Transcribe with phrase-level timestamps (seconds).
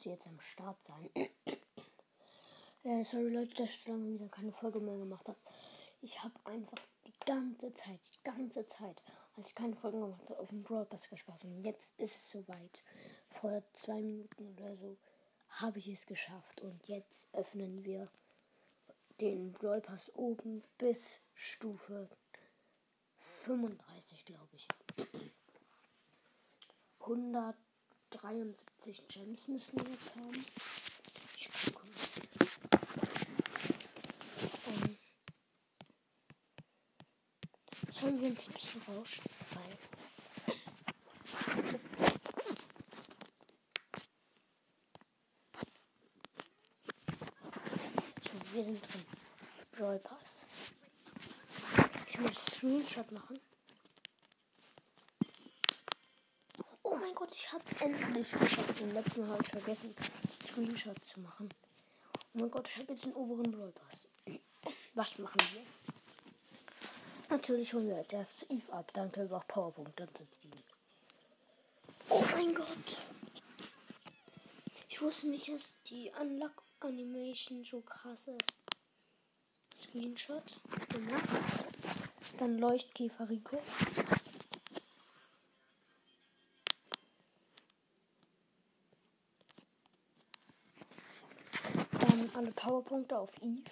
[0.00, 1.10] müsste jetzt am Start sein.
[2.84, 5.38] äh, sorry Leute, dass ich lange wieder keine Folge mehr gemacht habe.
[6.00, 9.02] Ich habe einfach die ganze Zeit, die ganze Zeit,
[9.36, 11.44] als ich keine Folgen gemacht habe, auf dem Brawl Pass gespart.
[11.44, 12.82] Und jetzt ist es soweit.
[13.28, 14.96] Vor zwei Minuten oder so
[15.50, 16.62] habe ich es geschafft.
[16.62, 18.08] Und jetzt öffnen wir
[19.20, 22.08] den Brawl Pass oben bis Stufe
[23.44, 24.66] 35, glaube ich.
[28.12, 30.44] 173 Gems müssen wir jetzt haben.
[31.36, 31.86] Ich gucke.
[34.66, 34.98] Um,
[37.92, 39.24] sollen wir uns ein bisschen rauschen?
[39.54, 39.78] Weil
[48.24, 49.06] so, wir sind drin.
[49.72, 50.00] Brawl.
[52.08, 53.40] Ich muss Screenshot machen.
[56.82, 58.80] Oh mein Gott, ich habe endlich geschafft.
[58.80, 59.94] Den letzten Mal vergessen,
[60.50, 61.48] Screenshot zu machen.
[62.34, 63.72] Oh mein Gott, ich habe jetzt den oberen Brawl.
[64.94, 65.62] Was machen wir?
[67.28, 68.90] Natürlich holen wir als erstes Eve ab.
[68.92, 69.96] Dann können wir auch Powerpunkt
[70.40, 70.52] ziehen.
[72.08, 72.68] Oh mein Gott.
[74.88, 79.82] Ich wusste nicht, dass die Unlock Animation so krass ist.
[79.82, 81.28] Screenshot gemacht.
[82.38, 83.62] Dann Leuchtkäfer Rico.
[92.40, 93.70] Alle Powerpunkte auf Eve.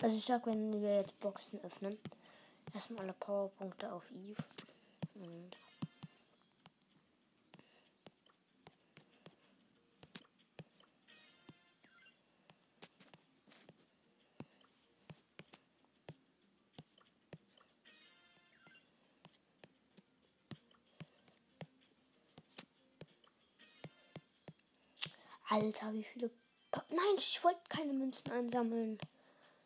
[0.00, 1.98] Also ich sag, wenn wir jetzt Boxen öffnen,
[2.72, 4.42] erstmal alle Powerpunkte auf Eve.
[5.16, 5.54] Und
[25.54, 26.30] Alter, wie viele.
[26.72, 28.98] Pa Nein, ich wollte keine Münzen einsammeln.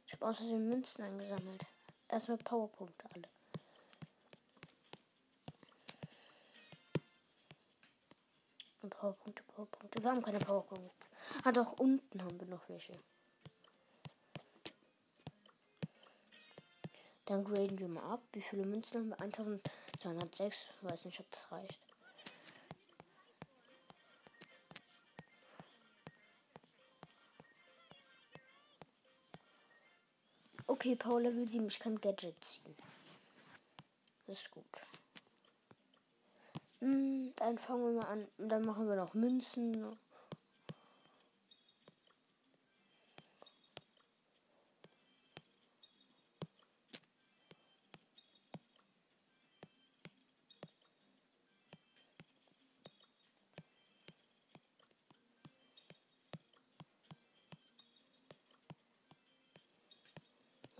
[0.06, 1.64] Ich habe außerdem Münzen eingesammelt.
[2.08, 3.28] Erstmal Powerpunkte alle.
[8.82, 10.02] Und Powerpunkte, Powerpunkte.
[10.02, 10.90] Wir haben keine Powerpunkte.
[11.44, 12.98] Ah, doch, unten haben wir noch welche.
[17.24, 18.20] Dann graden wir mal ab.
[18.34, 19.20] Wie viele Münzen haben wir?
[19.20, 20.54] 1206.
[20.82, 21.87] Weiß nicht, ob das reicht.
[30.78, 31.66] Okay, Power Level 7.
[31.66, 32.76] Ich kann Gadget ziehen.
[34.28, 34.62] Das ist gut.
[36.78, 38.28] Hm, dann fangen wir mal an.
[38.38, 39.98] Und dann machen wir noch Münzen.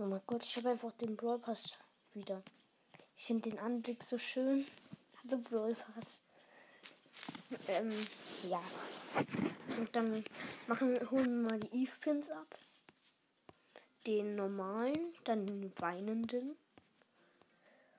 [0.00, 1.76] Oh mein Gott, ich habe einfach den Brawl Pass
[2.14, 2.40] wieder.
[3.16, 4.64] Ich finde den Anblick so schön.
[5.28, 6.20] The Brawl Pass.
[7.66, 7.90] Ähm,
[8.48, 8.62] ja.
[9.76, 10.24] Und dann
[10.68, 12.46] machen, holen wir mal die Eve Pins ab.
[14.06, 16.54] Den normalen, dann den weinenden.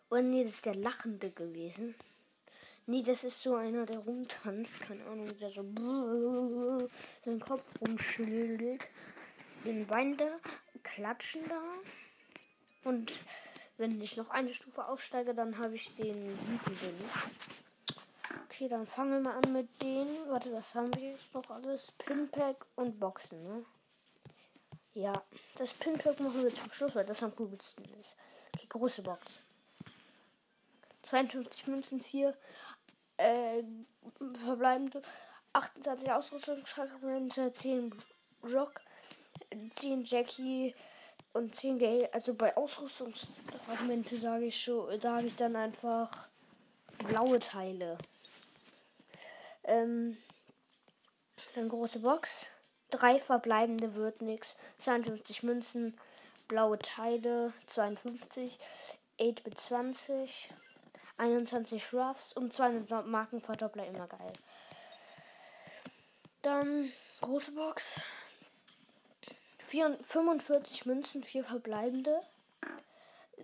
[0.09, 1.95] Oder nee, das ist der lachende gewesen.
[2.85, 4.79] Nee, das ist so einer, der rumtanzt.
[4.79, 5.63] Keine Ahnung, der so
[7.25, 8.87] seinen Kopf rumschüttelt.
[9.65, 10.39] Den weinende
[10.83, 11.61] klatschen da.
[12.83, 13.11] Und
[13.77, 17.09] wenn ich noch eine Stufe aussteige, dann habe ich den wütenden.
[18.45, 20.29] Okay, dann fangen wir mal an mit denen.
[20.29, 21.91] Warte, was haben wir jetzt noch alles?
[21.97, 23.65] Pinpack und Boxen, ne?
[24.93, 25.13] Ja,
[25.57, 28.15] das Pinpack machen wir zum Schluss, weil das am coolsten ist.
[28.53, 29.39] Okay, große Box.
[31.03, 32.35] 52 Münzen, 4
[33.17, 33.63] äh,
[34.43, 35.01] verbleibende,
[35.53, 37.93] 28 Ausrüstungsfragmente, 10
[38.43, 38.81] Rock,
[39.79, 40.75] 10 Jackie
[41.33, 42.13] und 10 Geld.
[42.13, 46.09] Also bei Ausrüstungsfragmente sage ich schon, sage ich dann einfach
[47.07, 47.97] blaue Teile.
[49.63, 50.17] Ähm,
[51.55, 52.29] dann große Box.
[52.91, 54.55] Drei verbleibende wird nix.
[54.79, 55.97] 52 Münzen,
[56.47, 58.57] blaue Teile, 52,
[59.21, 60.49] 8 mit 20,
[61.17, 64.33] 21 Ruffs und 200 Markenverdoppler, immer geil.
[66.41, 66.91] Dann
[67.21, 67.83] große Box.
[69.69, 72.21] 4, 45 Münzen, 4 verbleibende.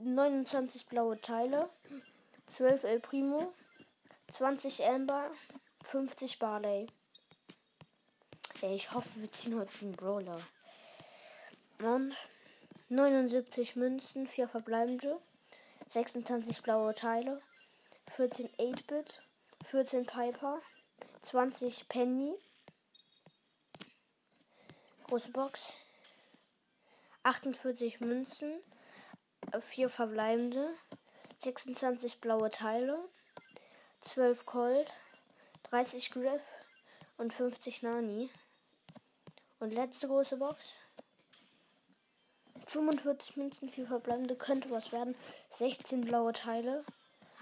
[0.02, 1.70] 29 blaue Teile.
[2.48, 3.54] 12 El Primo.
[4.32, 5.30] 20 Amber.
[5.84, 6.88] 50 Barley.
[8.62, 10.40] Ey, ich hoffe, wir ziehen heute den Brawler.
[11.80, 12.16] Und
[12.90, 15.20] 79 Münzen, 4 verbleibende,
[15.90, 17.42] 26 blaue Teile,
[18.16, 19.22] 14 8-Bit,
[19.70, 20.62] 14 Piper,
[21.22, 22.34] 20 Penny,
[25.08, 25.62] große Box,
[27.26, 28.54] 48 Münzen,
[29.72, 30.72] 4 verbleibende,
[31.40, 33.00] 26 blaue Teile,
[34.02, 34.94] 12 Colt,
[35.64, 36.44] 30 Griff
[37.18, 38.30] und 50 Nani.
[39.60, 40.64] Und letzte große Box.
[42.68, 45.16] 45 Münzen, 4 verbleibende, könnte was werden.
[45.54, 46.86] 16 blaue Teile.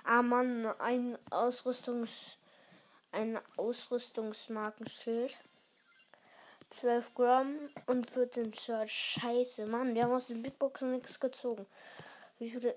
[0.06, 2.10] Ah Mann, ein Ausrüstungs
[3.12, 5.38] ein Ausrüstungsmarkenschild.
[6.74, 8.92] 12 Gramm und 14 Search.
[8.92, 11.66] Scheiße, Mann, wir haben aus den Big Boxen nichts gezogen.
[12.40, 12.76] Wie viele.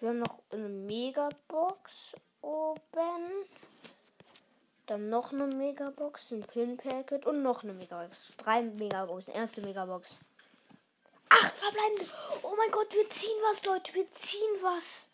[0.00, 1.92] Wir haben noch eine Megabox
[2.40, 3.46] oben.
[4.86, 8.16] Dann noch eine Megabox, ein Pin-Packet und noch eine Megabox.
[8.38, 9.34] Drei Megaboxen.
[9.34, 10.08] Erste Megabox.
[11.28, 12.06] Acht verbleibende.
[12.42, 13.92] Oh mein Gott, wir ziehen was, Leute.
[13.94, 15.04] Wir ziehen was.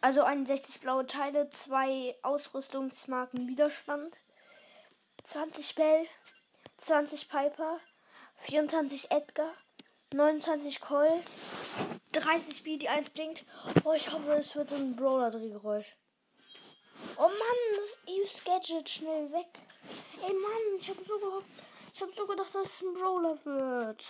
[0.00, 4.16] Also 61 blaue Teile, zwei Ausrüstungsmarken Widerstand,
[5.28, 6.06] 20 Bell,
[6.78, 7.80] 20 Piper,
[8.46, 9.52] 24 Edgar,
[10.14, 11.24] 29 Colt,
[12.12, 13.44] 30 Speed, die 1 blinkt.
[13.84, 15.94] Oh, ich hoffe, es wird so ein Brawler-Drehgeräusch.
[17.18, 19.46] Oh Mann, das Eve's Gadget schnell weg.
[20.22, 21.50] Ey Mann, ich habe so gehofft,
[21.92, 24.02] ich habe so gedacht, dass es ein Brawler wird.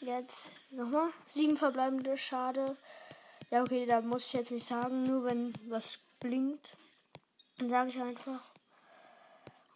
[0.00, 1.10] Jetzt nochmal.
[1.32, 2.76] Sieben verbleibende, schade.
[3.50, 6.76] Ja, okay, da muss ich jetzt nicht sagen, nur wenn was blinkt.
[7.58, 8.55] Dann sage ich einfach.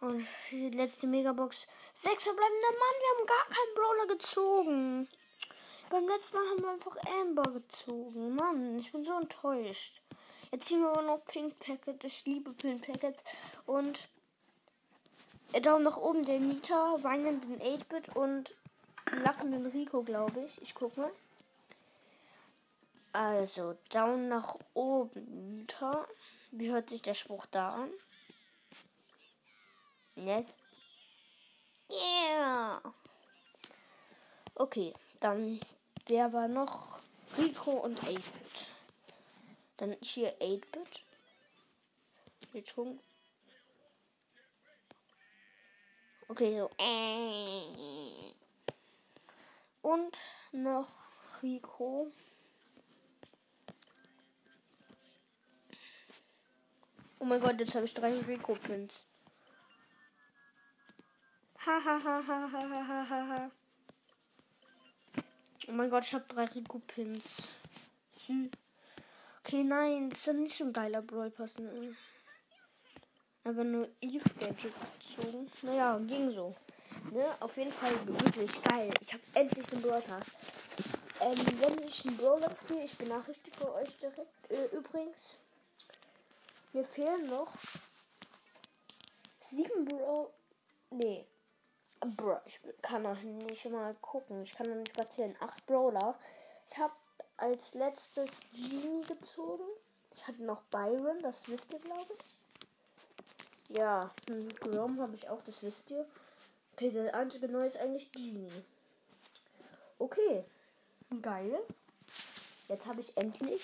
[0.01, 1.67] Und die letzte Megabox.
[2.01, 5.07] Sechs verbleibende Mann, wir haben gar keinen Brawler gezogen.
[5.91, 8.35] Beim letzten Mal haben wir einfach Amber gezogen.
[8.35, 10.01] Mann, ich bin so enttäuscht.
[10.51, 12.03] Jetzt ziehen wir aber noch Pink Packet.
[12.03, 13.15] Ich liebe Pink Packet.
[13.67, 14.09] Und
[15.61, 18.55] Daumen nach oben der Nita, weinenden 8-Bit und
[19.11, 20.61] lachenden Rico, glaube ich.
[20.61, 21.11] Ich guck mal.
[23.13, 26.07] Also, Daumen nach oben, Nita.
[26.51, 27.91] Wie hört sich der Spruch da an?
[30.21, 30.45] Nett.
[31.89, 32.79] Yeah.
[34.53, 35.59] Okay, dann
[36.07, 36.99] der war noch
[37.37, 38.67] Rico und 8-Bit.
[39.77, 41.01] Dann hier 8-Bit.
[42.53, 42.99] Jetzt gucken.
[46.27, 46.69] Okay, so.
[49.81, 50.17] Und
[50.51, 50.93] noch
[51.41, 52.11] Rico.
[57.17, 58.93] Oh mein Gott, jetzt habe ich drei Rico-Pins.
[61.63, 63.51] Ha ha ha ha ha ha ha ha.
[65.67, 67.23] Oh mein Gott, ich habe drei Rico-Pins.
[68.25, 68.49] Hm.
[69.43, 71.55] Okay, nein, das ist ja nicht so ein geiler Brawl Pass.
[71.59, 71.95] Ne?
[73.43, 74.73] Aber nur Eve Gadget
[75.15, 75.51] gezogen.
[75.61, 76.55] Naja, ging so.
[77.11, 77.35] Ne?
[77.39, 78.91] Auf jeden Fall wirklich geil.
[78.99, 80.31] Ich habe endlich den Brawl Pass.
[81.19, 84.51] Ähm, wenn ich einen Brawler ziehe, ich benachrichtige euch direkt.
[84.51, 85.37] Äh, übrigens,
[86.73, 87.53] mir fehlen noch
[89.41, 90.29] sieben Brawl.
[90.89, 91.25] Nee.
[92.01, 94.43] Bro, ich kann noch nicht mal gucken.
[94.43, 95.35] Ich kann noch nicht mal zählen.
[95.39, 96.17] Acht Brawler.
[96.69, 96.93] Ich habe
[97.37, 99.63] als letztes Genie gezogen.
[100.13, 103.77] Ich hatte noch Byron, das wisst ihr, glaube ich.
[103.77, 104.11] Ja,
[104.59, 106.05] Grom habe ich auch, das wisst ihr.
[106.73, 108.49] Okay, der einzige neue ist eigentlich Genie.
[109.99, 110.43] Okay,
[111.21, 111.59] geil.
[112.67, 113.63] Jetzt habe ich endlich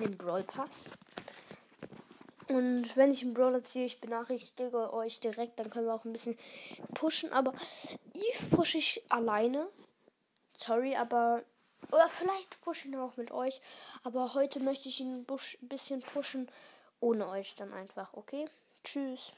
[0.00, 0.88] den Brawl Pass.
[2.50, 6.12] Und wenn ich einen Brawler ziehe, ich benachrichtige euch direkt, dann können wir auch ein
[6.12, 6.36] bisschen
[6.94, 7.32] pushen.
[7.32, 7.54] Aber
[8.12, 9.68] Eve pushe ich alleine.
[10.58, 11.44] Sorry, aber
[11.92, 13.60] oder vielleicht pushen wir auch mit euch.
[14.02, 16.48] Aber heute möchte ich ihn ein bisschen pushen.
[16.98, 18.46] Ohne euch dann einfach, okay?
[18.82, 19.32] Tschüss.